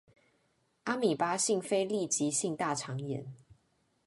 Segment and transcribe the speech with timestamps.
[0.85, 3.35] 阿米巴性非痢疾性大腸炎